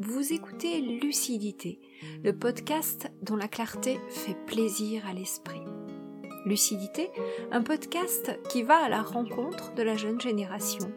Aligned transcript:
Vous 0.00 0.32
écoutez 0.32 0.80
Lucidité, 0.80 1.80
le 2.22 2.32
podcast 2.32 3.10
dont 3.20 3.34
la 3.34 3.48
clarté 3.48 3.98
fait 4.08 4.36
plaisir 4.46 5.04
à 5.08 5.12
l'esprit. 5.12 5.64
Lucidité, 6.46 7.10
un 7.50 7.62
podcast 7.62 8.38
qui 8.48 8.62
va 8.62 8.76
à 8.76 8.88
la 8.88 9.02
rencontre 9.02 9.74
de 9.74 9.82
la 9.82 9.96
jeune 9.96 10.20
génération, 10.20 10.92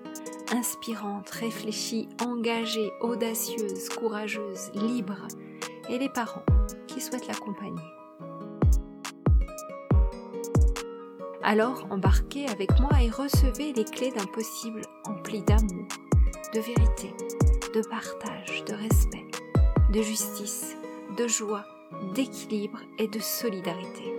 inspirante, 0.51 1.31
réfléchie, 1.31 2.09
engagée, 2.23 2.91
audacieuse, 3.01 3.89
courageuse, 3.89 4.69
libre, 4.75 5.27
et 5.89 5.97
les 5.97 6.09
parents 6.09 6.45
qui 6.85 7.01
souhaitent 7.01 7.27
l'accompagner. 7.27 7.81
Alors 11.41 11.87
embarquez 11.89 12.45
avec 12.49 12.79
moi 12.79 13.01
et 13.01 13.09
recevez 13.09 13.73
les 13.73 13.85
clés 13.85 14.11
d'un 14.11 14.27
possible 14.27 14.81
empli 15.05 15.41
d'amour, 15.41 15.87
de 16.53 16.59
vérité, 16.59 17.15
de 17.73 17.81
partage, 17.87 18.65
de 18.65 18.73
respect, 18.73 19.25
de 19.93 20.01
justice, 20.01 20.75
de 21.17 21.25
joie, 21.27 21.65
d'équilibre 22.13 22.79
et 22.97 23.07
de 23.07 23.19
solidarité. 23.19 24.13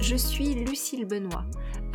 Je 0.00 0.16
suis 0.16 0.54
Lucille 0.54 1.06
Benoît, 1.06 1.44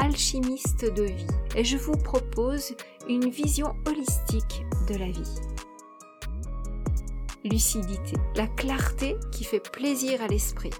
alchimiste 0.01 0.85
de 0.93 1.03
vie, 1.03 1.27
et 1.55 1.63
je 1.63 1.77
vous 1.77 1.95
propose 1.95 2.75
une 3.07 3.29
vision 3.29 3.75
holistique 3.85 4.65
de 4.89 4.95
la 4.95 5.11
vie. 5.11 5.35
Lucidité, 7.43 8.17
la 8.35 8.47
clarté 8.47 9.15
qui 9.31 9.43
fait 9.43 9.59
plaisir 9.59 10.21
à 10.21 10.27
l'esprit. 10.27 10.71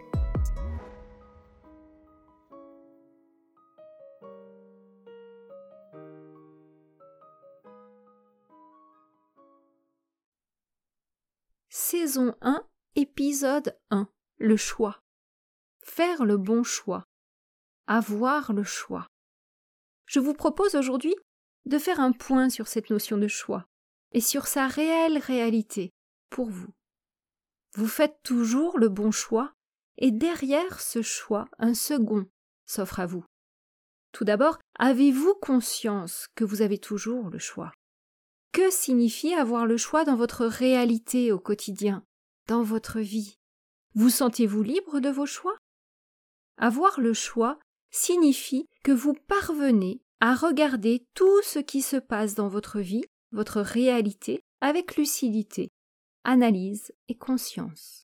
Saison 11.70 12.34
1, 12.42 12.64
épisode 12.96 13.78
1. 13.92 14.08
Le 14.38 14.58
choix. 14.58 15.04
Faire 15.84 16.26
le 16.26 16.38
bon 16.38 16.64
choix. 16.64 17.06
Avoir 17.86 18.54
le 18.54 18.64
choix. 18.64 19.11
Je 20.12 20.20
vous 20.20 20.34
propose 20.34 20.76
aujourd'hui 20.76 21.16
de 21.66 21.78
faire 21.78 22.02
un 22.02 22.12
point 22.12 22.50
sur 22.50 22.68
cette 22.68 22.90
notion 22.90 23.18
de 23.18 23.30
choix 23.30 23.66
et 24.12 24.20
sur 24.20 24.46
sa 24.46 24.68
réelle 24.68 25.18
réalité 25.18 25.94
pour 26.30 26.50
vous. 26.50 26.68
Vous 27.76 27.88
faites 27.88 28.18
toujours 28.22 28.78
le 28.78 28.90
bon 28.90 29.12
choix 29.12 29.54
et 29.98 30.12
derrière 30.12 30.82
ce 30.82 31.02
choix, 31.02 31.48
un 31.60 31.74
second 31.74 32.26
s'offre 32.66 33.00
à 33.00 33.06
vous. 33.06 33.24
Tout 34.12 34.26
d'abord, 34.26 34.60
avez-vous 34.78 35.34
conscience 35.36 36.28
que 36.36 36.44
vous 36.44 36.62
avez 36.62 36.78
toujours 36.78 37.30
le 37.30 37.40
choix? 37.40 37.72
Que 38.52 38.70
signifie 38.70 39.34
avoir 39.34 39.66
le 39.66 39.78
choix 39.78 40.04
dans 40.04 40.18
votre 40.18 40.46
réalité 40.46 41.32
au 41.32 41.40
quotidien, 41.40 42.04
dans 42.48 42.64
votre 42.64 43.00
vie? 43.00 43.38
Vous 43.96 44.10
sentez-vous 44.10 44.62
libre 44.62 45.00
de 45.00 45.10
vos 45.10 45.26
choix? 45.26 45.56
Avoir 46.58 47.00
le 47.00 47.14
choix 47.14 47.60
signifie 47.92 48.66
que 48.84 48.92
vous 48.92 49.14
parvenez 49.28 50.02
à 50.20 50.36
regarder 50.36 51.06
tout 51.14 51.42
ce 51.44 51.60
qui 51.60 51.82
se 51.82 51.98
passe 51.98 52.36
dans 52.36 52.48
votre 52.48 52.80
vie, 52.80 53.04
votre 53.32 53.62
réalité, 53.62 54.42
avec 54.62 54.96
lucidité, 54.96 55.70
analyse 56.24 56.94
et 57.10 57.16
conscience. 57.16 58.06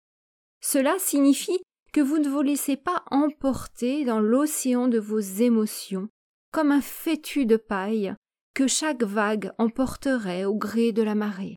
Cela 0.61 0.99
signifie 0.99 1.61
que 1.93 2.01
vous 2.01 2.19
ne 2.19 2.29
vous 2.29 2.43
laissez 2.43 2.77
pas 2.77 3.05
emporter 3.11 4.05
dans 4.05 4.21
l'océan 4.21 4.89
de 4.89 4.99
vos 4.99 5.21
émotions 5.21 6.09
comme 6.51 6.73
un 6.73 6.81
fétu 6.81 7.47
de 7.47 7.57
paille 7.57 8.15
que 8.55 8.69
chaque 8.69 9.03
vague 9.03 9.53
emporterait 9.59 10.45
au 10.45 10.55
gré 10.55 10.93
de 10.93 11.03
la 11.03 11.17
marée, 11.17 11.57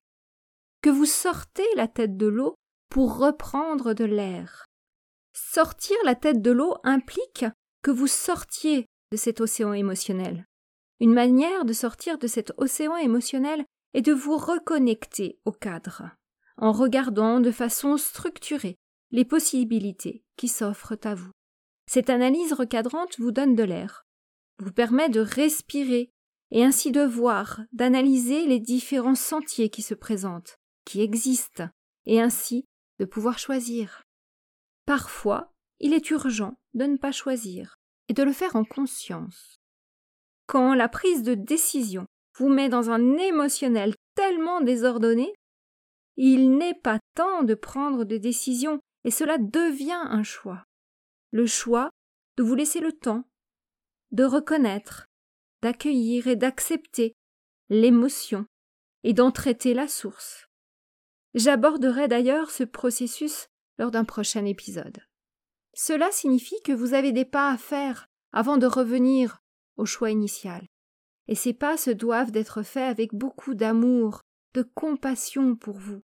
que 0.81 0.89
vous 0.89 1.05
sortez 1.05 1.67
la 1.75 1.87
tête 1.87 2.17
de 2.17 2.25
l'eau 2.25 2.55
pour 2.89 3.17
reprendre 3.17 3.93
de 3.93 4.05
l'air. 4.05 4.65
Sortir 5.33 5.95
la 6.03 6.15
tête 6.15 6.41
de 6.41 6.51
l'eau 6.51 6.75
implique 6.83 7.45
que 7.81 7.91
vous 7.91 8.07
sortiez 8.07 8.85
de 9.11 9.17
cet 9.17 9.41
océan 9.41 9.73
émotionnel. 9.73 10.45
Une 10.99 11.13
manière 11.13 11.65
de 11.65 11.73
sortir 11.73 12.17
de 12.17 12.27
cet 12.27 12.51
océan 12.57 12.97
émotionnel 12.97 13.65
est 13.93 14.01
de 14.01 14.13
vous 14.13 14.37
reconnecter 14.37 15.39
au 15.45 15.51
cadre, 15.51 16.03
en 16.57 16.71
regardant 16.71 17.39
de 17.39 17.51
façon 17.51 17.97
structurée 17.97 18.77
les 19.11 19.25
possibilités 19.25 20.23
qui 20.35 20.47
s'offrent 20.47 20.97
à 21.03 21.15
vous. 21.15 21.31
Cette 21.89 22.09
analyse 22.09 22.53
recadrante 22.53 23.17
vous 23.19 23.31
donne 23.31 23.55
de 23.55 23.63
l'air, 23.63 24.05
vous 24.59 24.71
permet 24.71 25.09
de 25.09 25.21
respirer 25.21 26.09
et 26.51 26.63
ainsi 26.63 26.91
de 26.91 27.01
voir, 27.01 27.61
d'analyser 27.73 28.45
les 28.45 28.59
différents 28.59 29.15
sentiers 29.15 29.69
qui 29.69 29.81
se 29.81 29.93
présentent, 29.93 30.57
qui 30.85 31.01
existent, 31.01 31.67
et 32.05 32.21
ainsi 32.21 32.65
de 32.99 33.05
pouvoir 33.05 33.37
choisir. 33.37 34.03
Parfois, 34.85 35.53
il 35.79 35.93
est 35.93 36.09
urgent 36.09 36.57
de 36.73 36.85
ne 36.85 36.97
pas 36.97 37.11
choisir 37.11 37.77
et 38.09 38.13
de 38.13 38.23
le 38.23 38.31
faire 38.31 38.55
en 38.55 38.63
conscience. 38.63 39.59
Quand 40.45 40.73
la 40.73 40.87
prise 40.87 41.23
de 41.23 41.33
décision 41.33 42.05
vous 42.37 42.49
met 42.49 42.69
dans 42.69 42.89
un 42.89 43.17
émotionnel 43.17 43.95
tellement 44.15 44.61
désordonné, 44.61 45.33
il 46.15 46.57
n'est 46.57 46.73
pas 46.73 46.99
temps 47.15 47.43
de 47.43 47.53
prendre 47.53 48.05
de 48.05 48.17
décision 48.17 48.79
et 49.03 49.11
cela 49.11 49.37
devient 49.37 50.01
un 50.09 50.23
choix. 50.23 50.63
Le 51.31 51.45
choix 51.45 51.89
de 52.37 52.43
vous 52.43 52.55
laisser 52.55 52.79
le 52.79 52.91
temps, 52.91 53.23
de 54.11 54.23
reconnaître, 54.23 55.05
d'accueillir 55.61 56.27
et 56.27 56.35
d'accepter 56.35 57.13
l'émotion 57.69 58.45
et 59.03 59.13
d'en 59.13 59.31
traiter 59.31 59.73
la 59.73 59.87
source. 59.87 60.47
J'aborderai 61.33 62.07
d'ailleurs 62.07 62.51
ce 62.51 62.63
processus 62.63 63.47
lors 63.77 63.91
d'un 63.91 64.05
prochain 64.05 64.45
épisode. 64.45 64.99
Cela 65.79 66.11
signifie 66.11 66.59
que 66.63 66.71
vous 66.71 66.95
avez 66.95 67.11
des 67.11 67.23
pas 67.23 67.51
à 67.51 67.57
faire 67.57 68.09
avant 68.31 68.57
de 68.57 68.65
revenir 68.65 69.43
au 69.75 69.85
choix 69.85 70.09
initial. 70.09 70.67
Et 71.27 71.35
ces 71.35 71.53
pas 71.53 71.77
se 71.77 71.91
doivent 71.91 72.31
d'être 72.31 72.63
faits 72.63 72.89
avec 72.89 73.13
beaucoup 73.13 73.53
d'amour, 73.53 74.23
de 74.55 74.63
compassion 74.63 75.55
pour 75.55 75.77
vous. 75.77 76.01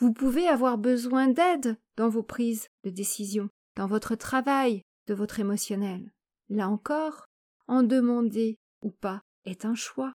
Vous 0.00 0.12
pouvez 0.12 0.46
avoir 0.46 0.76
besoin 0.76 1.28
d'aide 1.28 1.78
dans 1.96 2.10
vos 2.10 2.22
prises 2.22 2.68
de 2.84 2.90
décision, 2.90 3.48
dans 3.74 3.86
votre 3.86 4.16
travail, 4.16 4.82
de 5.06 5.14
votre 5.14 5.40
émotionnel. 5.40 6.12
Là 6.50 6.68
encore, 6.68 7.24
en 7.68 7.82
demander 7.82 8.58
ou 8.82 8.90
pas 8.90 9.22
est 9.46 9.64
un 9.64 9.74
choix. 9.74 10.12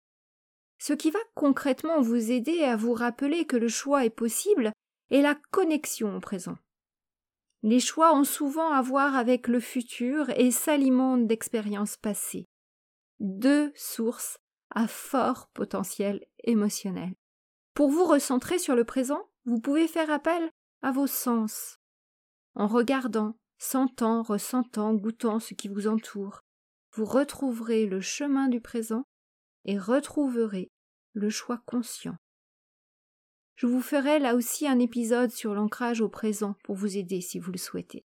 Ce 0.78 0.92
qui 0.92 1.10
va 1.10 1.20
concrètement 1.34 2.02
vous 2.02 2.30
aider 2.30 2.62
à 2.64 2.76
vous 2.76 2.92
rappeler 2.92 3.46
que 3.46 3.56
le 3.56 3.68
choix 3.68 4.04
est 4.04 4.10
possible 4.10 4.72
est 5.10 5.22
la 5.22 5.36
connexion 5.52 6.14
au 6.14 6.20
présent. 6.20 6.58
Les 7.66 7.80
choix 7.80 8.14
ont 8.14 8.24
souvent 8.24 8.70
à 8.72 8.82
voir 8.82 9.16
avec 9.16 9.48
le 9.48 9.58
futur 9.58 10.28
et 10.38 10.50
s'alimentent 10.50 11.26
d'expériences 11.26 11.96
passées. 11.96 12.46
Deux 13.20 13.72
sources 13.74 14.38
à 14.68 14.86
fort 14.86 15.48
potentiel 15.54 16.26
émotionnel. 16.42 17.14
Pour 17.72 17.88
vous 17.88 18.04
recentrer 18.04 18.58
sur 18.58 18.76
le 18.76 18.84
présent, 18.84 19.30
vous 19.46 19.60
pouvez 19.60 19.88
faire 19.88 20.10
appel 20.10 20.50
à 20.82 20.92
vos 20.92 21.06
sens. 21.06 21.78
En 22.54 22.66
regardant, 22.66 23.34
sentant, 23.56 24.22
ressentant, 24.22 24.92
goûtant 24.92 25.40
ce 25.40 25.54
qui 25.54 25.68
vous 25.68 25.86
entoure, 25.86 26.42
vous 26.92 27.06
retrouverez 27.06 27.86
le 27.86 28.02
chemin 28.02 28.48
du 28.48 28.60
présent 28.60 29.04
et 29.64 29.78
retrouverez 29.78 30.70
le 31.14 31.30
choix 31.30 31.62
conscient. 31.64 32.16
Je 33.56 33.66
vous 33.66 33.80
ferai 33.80 34.18
là 34.18 34.34
aussi 34.34 34.66
un 34.66 34.78
épisode 34.78 35.30
sur 35.30 35.54
l'ancrage 35.54 36.00
au 36.00 36.08
présent 36.08 36.56
pour 36.64 36.74
vous 36.74 36.96
aider 36.96 37.20
si 37.20 37.38
vous 37.38 37.52
le 37.52 37.58
souhaitez. 37.58 38.04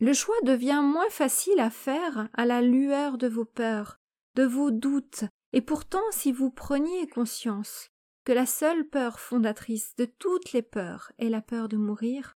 Le 0.00 0.14
choix 0.14 0.36
devient 0.44 0.80
moins 0.82 1.10
facile 1.10 1.60
à 1.60 1.68
faire 1.70 2.28
à 2.32 2.46
la 2.46 2.62
lueur 2.62 3.18
de 3.18 3.28
vos 3.28 3.44
peurs, 3.44 3.98
de 4.34 4.44
vos 4.44 4.70
doutes, 4.70 5.24
et 5.52 5.60
pourtant 5.60 6.02
si 6.10 6.32
vous 6.32 6.50
preniez 6.50 7.06
conscience 7.08 7.90
que 8.24 8.32
la 8.32 8.46
seule 8.46 8.88
peur 8.88 9.20
fondatrice 9.20 9.94
de 9.96 10.06
toutes 10.06 10.52
les 10.52 10.62
peurs 10.62 11.12
est 11.18 11.28
la 11.28 11.42
peur 11.42 11.68
de 11.68 11.76
mourir, 11.76 12.36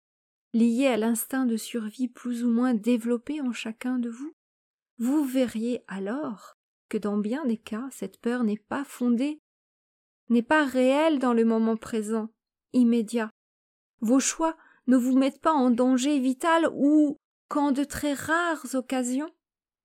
liée 0.53 0.87
à 0.87 0.97
l'instinct 0.97 1.47
de 1.47 1.57
survie 1.57 2.09
plus 2.09 2.45
ou 2.45 2.49
moins 2.49 2.75
développé 2.75 3.41
en 3.41 3.53
chacun 3.53 3.99
de 3.99 4.09
vous, 4.09 4.33
vous 4.99 5.25
verriez 5.25 5.85
alors 5.89 6.57
que 6.89 6.99
dans 6.99 7.17
bien 7.17 7.45
des 7.47 7.57
cas 7.57 7.89
cette 7.91 8.21
peur 8.21 8.45
n'est 8.45 8.59
pas 8.59 8.85
fondée 8.85 9.41
n'est 10.33 10.43
pas 10.43 10.65
réel 10.65 11.19
dans 11.19 11.33
le 11.33 11.45
moment 11.45 11.77
présent, 11.77 12.29
immédiat. 12.73 13.31
Vos 14.01 14.21
choix 14.21 14.57
ne 14.87 14.97
vous 14.97 15.17
mettent 15.17 15.41
pas 15.41 15.53
en 15.53 15.71
danger 15.71 16.19
vital 16.19 16.69
ou 16.75 17.17
qu'en 17.49 17.73
de 17.73 17.85
très 17.85 18.15
rares 18.15 18.75
occasions. 18.75 19.31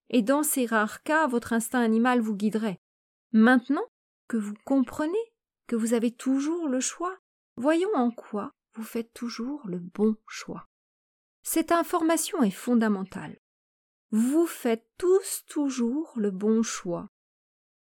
Et 0.09 0.21
dans 0.21 0.43
ces 0.43 0.65
rares 0.65 1.03
cas, 1.03 1.27
votre 1.27 1.53
instinct 1.53 1.81
animal 1.81 2.21
vous 2.21 2.35
guiderait. 2.35 2.79
Maintenant 3.33 3.83
que 4.27 4.37
vous 4.37 4.55
comprenez 4.65 5.17
que 5.67 5.75
vous 5.75 5.93
avez 5.93 6.11
toujours 6.11 6.67
le 6.67 6.79
choix, 6.79 7.17
voyons 7.57 7.93
en 7.93 8.11
quoi 8.11 8.51
vous 8.75 8.83
faites 8.83 9.11
toujours 9.13 9.61
le 9.65 9.79
bon 9.79 10.15
choix. 10.27 10.65
Cette 11.43 11.71
information 11.71 12.41
est 12.43 12.51
fondamentale. 12.51 13.37
Vous 14.11 14.45
faites 14.45 14.87
tous 14.97 15.43
toujours 15.49 16.13
le 16.15 16.31
bon 16.31 16.63
choix. 16.63 17.09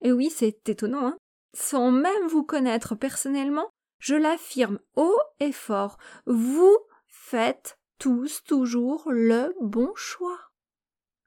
Et 0.01 0.13
oui, 0.13 0.31
c'est 0.31 0.69
étonnant, 0.69 1.09
hein 1.09 1.19
Sans 1.55 1.93
même 1.93 2.27
vous 2.29 2.43
connaître 2.43 2.97
personnellement, 2.97 3.71
je 4.01 4.17
l'affirme 4.17 4.81
haut 4.97 5.21
et 5.41 5.53
fort, 5.53 5.99
vous 6.27 6.77
faites 7.07 7.79
tous 7.99 8.43
toujours 8.45 9.11
le 9.11 9.55
bon 9.61 9.93
choix. 9.95 10.41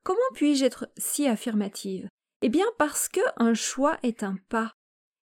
Comment 0.03 0.19
puis-je 0.33 0.65
être 0.65 0.89
si 0.97 1.27
affirmative? 1.27 2.07
Eh 2.41 2.50
bien 2.50 2.65
parce 2.77 3.09
que 3.09 3.21
un 3.38 3.53
choix 3.53 3.97
est 4.03 4.21
un 4.21 4.35
pas, 4.50 4.74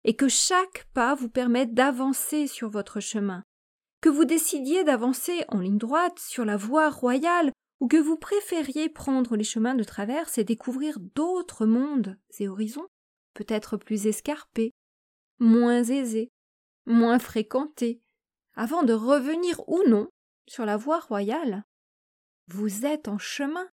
et 0.04 0.16
que 0.16 0.28
chaque 0.28 0.86
pas 0.94 1.16
vous 1.16 1.30
permet 1.30 1.66
d'avancer 1.66 2.48
sur 2.48 2.70
votre 2.70 3.00
chemin. 3.00 3.44
Que 4.02 4.10
vous 4.10 4.26
décidiez 4.26 4.84
d'avancer 4.84 5.46
en 5.48 5.60
ligne 5.60 5.78
droite 5.78 6.20
sur 6.20 6.46
la 6.46 6.58
voie 6.58 6.90
royale, 6.90 7.52
ou 7.80 7.88
que 7.88 7.98
vous 7.98 8.18
préfériez 8.18 8.90
prendre 8.90 9.36
les 9.36 9.44
chemins 9.44 9.76
de 9.76 9.84
traverse 9.84 10.38
et 10.38 10.44
découvrir 10.44 11.00
d'autres 11.00 11.66
mondes 11.66 12.18
et 12.40 12.48
horizons, 12.48 12.88
peut-être 13.34 13.78
plus 13.78 14.08
escarpés, 14.08 14.72
moins 15.40 15.84
aisés, 15.84 16.32
moins 16.86 17.20
fréquentés, 17.20 18.02
avant 18.56 18.84
de 18.84 18.94
revenir 18.94 19.68
ou 19.68 19.84
non 19.88 20.08
sur 20.48 20.66
la 20.66 20.78
voie 20.78 21.00
royale. 21.00 21.64
Vous 22.48 22.86
êtes 22.86 23.08
en 23.08 23.18
chemin. 23.18 23.68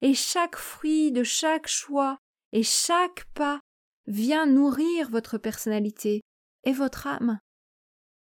Et 0.00 0.14
chaque 0.14 0.56
fruit 0.56 1.12
de 1.12 1.22
chaque 1.22 1.68
choix 1.68 2.18
et 2.52 2.62
chaque 2.62 3.24
pas 3.34 3.60
vient 4.06 4.46
nourrir 4.46 5.10
votre 5.10 5.38
personnalité 5.38 6.22
et 6.64 6.72
votre 6.72 7.06
âme. 7.06 7.38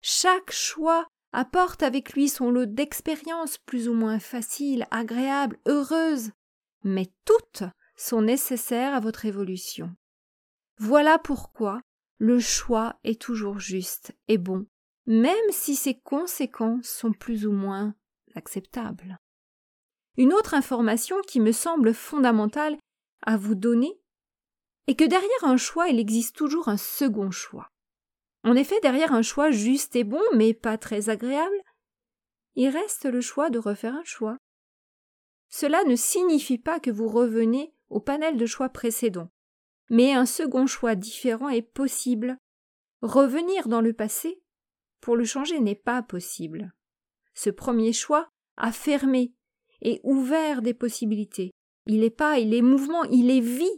Chaque 0.01 0.51
choix 0.51 1.07
apporte 1.31 1.81
avec 1.81 2.13
lui 2.13 2.29
son 2.29 2.51
lot 2.51 2.65
d'expériences 2.65 3.57
plus 3.65 3.89
ou 3.89 3.93
moins 3.93 4.19
faciles, 4.19 4.85
agréables, 4.91 5.57
heureuses, 5.67 6.31
mais 6.83 7.11
toutes 7.25 7.63
sont 7.95 8.21
nécessaires 8.21 8.93
à 8.93 8.99
votre 8.99 9.25
évolution. 9.25 9.95
Voilà 10.77 11.17
pourquoi 11.17 11.81
le 12.23 12.39
choix 12.39 12.95
est 13.03 13.19
toujours 13.19 13.59
juste 13.59 14.15
et 14.29 14.37
bon, 14.37 14.65
même 15.05 15.51
si 15.51 15.75
ses 15.75 15.99
conséquences 15.99 16.87
sont 16.87 17.11
plus 17.11 17.45
ou 17.45 17.51
moins 17.51 17.95
acceptables. 18.33 19.19
Une 20.15 20.31
autre 20.31 20.53
information 20.53 21.17
qui 21.27 21.41
me 21.41 21.51
semble 21.51 21.93
fondamentale 21.93 22.77
à 23.23 23.35
vous 23.35 23.55
donner 23.55 23.99
est 24.87 24.95
que 24.95 25.03
derrière 25.03 25.43
un 25.43 25.57
choix 25.57 25.89
il 25.89 25.99
existe 25.99 26.33
toujours 26.33 26.69
un 26.69 26.77
second 26.77 27.29
choix. 27.29 27.67
En 28.45 28.55
effet, 28.55 28.79
derrière 28.81 29.11
un 29.11 29.21
choix 29.21 29.51
juste 29.51 29.97
et 29.97 30.05
bon, 30.05 30.23
mais 30.33 30.53
pas 30.53 30.77
très 30.77 31.09
agréable, 31.09 31.61
il 32.55 32.69
reste 32.69 33.03
le 33.03 33.19
choix 33.19 33.49
de 33.49 33.59
refaire 33.59 33.95
un 33.95 34.05
choix. 34.05 34.37
Cela 35.49 35.83
ne 35.83 35.97
signifie 35.97 36.57
pas 36.57 36.79
que 36.79 36.89
vous 36.89 37.09
revenez 37.09 37.75
au 37.89 37.99
panel 37.99 38.37
de 38.37 38.45
choix 38.45 38.69
précédents, 38.69 39.32
mais 39.89 40.13
un 40.13 40.25
second 40.25 40.67
choix 40.67 40.95
différent 40.95 41.49
est 41.49 41.61
possible. 41.61 42.37
Revenir 43.01 43.67
dans 43.67 43.81
le 43.81 43.93
passé 43.93 44.41
pour 45.01 45.15
le 45.17 45.25
changer 45.25 45.59
n'est 45.59 45.75
pas 45.75 46.01
possible. 46.01 46.73
Ce 47.33 47.49
premier 47.49 47.91
choix 47.91 48.29
a 48.57 48.71
fermé 48.71 49.33
et 49.81 49.99
ouvert 50.03 50.61
des 50.61 50.73
possibilités. 50.73 51.51
Il 51.85 52.03
est 52.03 52.09
pas, 52.09 52.39
il 52.39 52.53
est 52.53 52.61
mouvement, 52.61 53.03
il 53.05 53.29
est 53.29 53.41
vie. 53.41 53.77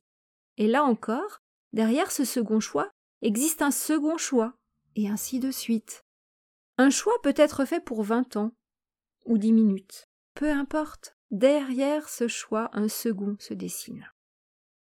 Et 0.58 0.68
là 0.68 0.84
encore, 0.84 1.42
derrière 1.74 2.12
ce 2.12 2.24
second 2.24 2.60
choix, 2.60 2.92
existe 3.22 3.62
un 3.62 3.72
second 3.72 4.18
choix, 4.18 4.54
et 4.96 5.10
ainsi 5.10 5.40
de 5.40 5.50
suite. 5.50 6.04
Un 6.78 6.92
choix 6.92 7.20
peut 7.24 7.34
être 7.36 7.66
fait 7.66 7.84
pour 7.84 8.04
vingt 8.04 8.36
ans, 8.38 8.52
ou 9.26 9.38
dix 9.38 9.52
minutes. 9.52 10.08
Peu 10.36 10.52
importe, 10.52 11.18
derrière 11.32 12.08
ce 12.08 12.28
choix, 12.28 12.70
un 12.74 12.88
second 12.88 13.36
se 13.40 13.54
dessine. 13.54 14.08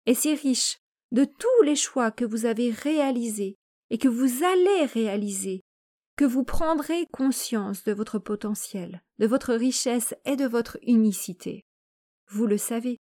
Et 0.06 0.14
c'est 0.14 0.36
riche 0.36 0.80
de 1.12 1.26
tous 1.26 1.64
les 1.64 1.76
choix 1.76 2.12
que 2.12 2.26
vous 2.26 2.46
avez 2.46 2.72
réalisés 2.72 3.56
et 3.90 3.98
que 3.98 4.08
vous 4.08 4.44
allez 4.44 4.86
réaliser, 4.86 5.62
que 6.16 6.26
vous 6.26 6.44
prendrez 6.44 7.08
conscience 7.08 7.84
de 7.84 7.94
votre 7.94 8.20
potentiel, 8.20 9.02
de 9.18 9.28
votre 9.28 9.54
richesse 9.54 10.14
et 10.26 10.36
de 10.36 10.46
votre 10.46 10.78
unicité. 10.84 11.66
Vous 12.28 12.46
le 12.46 12.58
savez, 12.58 12.98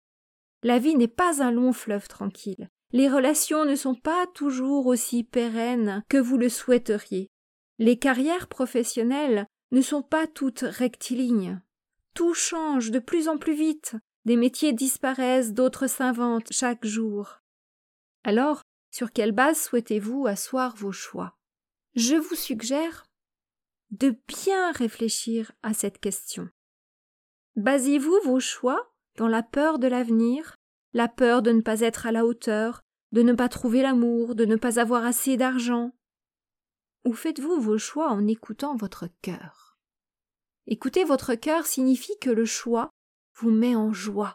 la 0.64 0.80
vie 0.80 0.96
n'est 0.96 1.08
pas 1.08 1.42
un 1.42 1.52
long 1.52 1.74
fleuve 1.74 2.08
tranquille, 2.08 2.70
les 2.94 3.10
relations 3.10 3.66
ne 3.66 3.76
sont 3.76 3.96
pas 3.96 4.28
toujours 4.36 4.86
aussi 4.86 5.24
pérennes 5.24 6.04
que 6.10 6.18
vous 6.18 6.38
le 6.38 6.48
souhaiteriez. 6.48 7.28
Les 7.80 7.98
carrières 7.98 8.48
professionnelles 8.48 9.48
ne 9.72 9.82
sont 9.82 10.04
pas 10.04 10.28
toutes 10.28 10.62
rectilignes. 10.62 11.60
Tout 12.14 12.36
change 12.36 12.92
de 12.92 13.00
plus 13.00 13.28
en 13.28 13.40
plus 13.40 13.56
vite. 13.56 13.96
Des 14.26 14.36
métiers 14.36 14.74
disparaissent, 14.74 15.54
d'autres 15.54 15.88
s'inventent 15.88 16.52
chaque 16.52 16.86
jour. 16.86 17.40
Alors, 18.24 18.62
sur 18.92 19.12
quelle 19.12 19.32
base 19.32 19.62
souhaitez-vous 19.62 20.28
asseoir 20.28 20.76
vos 20.76 20.92
choix? 20.92 21.36
Je 21.96 22.16
vous 22.16 22.36
suggère 22.36 23.06
de 23.92 24.16
bien 24.28 24.72
réfléchir 24.72 25.52
à 25.62 25.74
cette 25.74 26.00
question. 26.00 26.50
Basez-vous 27.56 28.18
vos 28.24 28.40
choix 28.40 28.94
dans 29.18 29.28
la 29.28 29.44
peur 29.44 29.78
de 29.78 29.88
l'avenir, 29.88 30.56
la 30.94 31.08
peur 31.08 31.42
de 31.42 31.52
ne 31.52 31.62
pas 31.62 31.82
être 31.82 32.08
à 32.08 32.12
la 32.12 32.26
hauteur, 32.26 32.82
de 33.12 33.22
ne 33.22 33.34
pas 33.34 33.50
trouver 33.50 33.82
l'amour, 33.82 34.34
de 34.36 34.46
ne 34.46 34.56
pas 34.56 34.80
avoir 34.80 35.06
assez 35.06 35.38
d'argent 35.38 35.92
Ou 37.06 37.14
faites-vous 37.14 37.60
vos 37.60 37.78
choix 37.78 38.10
en 38.10 38.26
écoutant 38.26 38.76
votre 38.76 39.08
cœur? 39.22 39.78
Écouter 40.66 41.04
votre 41.04 41.36
cœur 41.36 41.66
signifie 41.66 42.18
que 42.20 42.30
le 42.30 42.46
choix 42.46 42.90
vous 43.36 43.52
met 43.52 43.76
en 43.76 43.94
joie. 43.94 44.34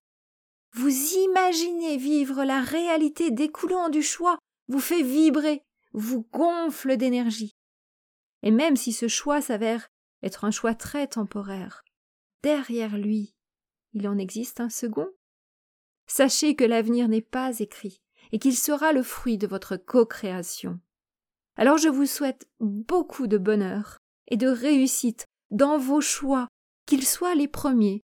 Vous 0.72 0.90
imaginez 0.90 1.96
vivre 1.96 2.44
la 2.44 2.60
réalité 2.60 3.30
découlant 3.30 3.88
du 3.88 4.02
choix, 4.02 4.38
vous 4.68 4.80
fait 4.80 5.02
vibrer, 5.02 5.62
vous 5.92 6.26
gonfle 6.32 6.96
d'énergie. 6.96 7.52
Et 8.42 8.50
même 8.50 8.76
si 8.76 8.92
ce 8.92 9.08
choix 9.08 9.40
s'avère 9.40 9.88
être 10.22 10.44
un 10.44 10.50
choix 10.50 10.74
très 10.74 11.06
temporaire, 11.06 11.82
derrière 12.42 12.96
lui, 12.96 13.34
il 13.94 14.06
en 14.08 14.18
existe 14.18 14.60
un 14.60 14.68
second 14.68 15.08
Sachez 16.06 16.56
que 16.56 16.64
l'avenir 16.64 17.08
n'est 17.08 17.20
pas 17.20 17.58
écrit 17.58 18.00
et 18.32 18.38
qu'il 18.38 18.56
sera 18.56 18.92
le 18.92 19.02
fruit 19.02 19.38
de 19.38 19.46
votre 19.46 19.76
co-création. 19.76 20.80
Alors 21.56 21.76
je 21.76 21.88
vous 21.88 22.06
souhaite 22.06 22.48
beaucoup 22.60 23.26
de 23.26 23.36
bonheur 23.36 23.98
et 24.28 24.36
de 24.36 24.48
réussite 24.48 25.26
dans 25.50 25.78
vos 25.78 26.00
choix, 26.00 26.48
qu'ils 26.86 27.06
soient 27.06 27.34
les 27.34 27.48
premiers 27.48 28.02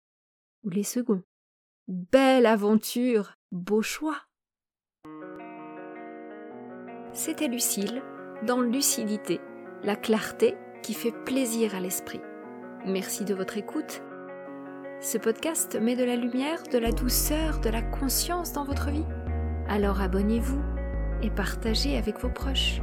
ou 0.64 0.71
les 0.71 0.85
seconds. 0.85 1.23
Belle 1.95 2.47
aventure, 2.47 3.35
beau 3.51 3.83
choix. 3.83 4.17
C'était 7.13 7.49
Lucille, 7.49 8.01
dans 8.47 8.63
Lucidité, 8.63 9.43
la 9.83 9.95
clarté 9.95 10.55
qui 10.83 10.95
fait 10.95 11.13
plaisir 11.13 11.75
à 11.75 11.81
l'esprit. 11.81 12.23
Merci 12.87 13.27
de 13.27 13.35
votre 13.35 13.59
écoute 13.59 14.01
ce 15.03 15.19
podcast 15.19 15.77
met 15.83 15.97
de 15.97 16.05
la 16.05 16.15
lumière, 16.15 16.63
de 16.73 16.79
la 16.79 16.93
douceur, 16.93 17.59
de 17.59 17.69
la 17.69 17.83
conscience 17.83 18.53
dans 18.53 18.65
votre 18.65 18.89
vie. 18.89 19.05
Alors 19.69 20.01
abonnez-vous 20.01 20.63
et 21.23 21.31
partagez 21.31 21.99
avec 21.99 22.21
vos 22.21 22.31
proches. 22.31 22.81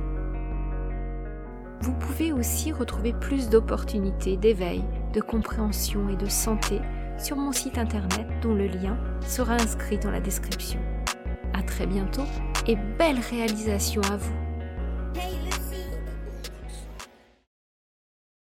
Vous 1.80 1.94
pouvez 1.94 2.34
aussi 2.34 2.74
retrouver 2.74 3.14
plus 3.14 3.50
d'opportunités 3.50 4.36
d'éveil, 4.36 4.84
de 5.14 5.22
compréhension 5.22 6.10
et 6.10 6.18
de 6.18 6.28
santé 6.28 6.82
sur 7.20 7.36
mon 7.36 7.52
site 7.52 7.78
internet 7.78 8.28
dont 8.42 8.54
le 8.54 8.68
lien 8.68 8.98
sera 9.28 9.54
inscrit 9.54 9.98
dans 9.98 10.12
la 10.12 10.22
description. 10.22 10.80
A 11.54 11.62
très 11.64 11.86
bientôt 11.86 12.26
et 12.68 12.76
belle 12.98 13.20
réalisation 13.20 14.02
à 14.04 14.18
vous 14.18 14.40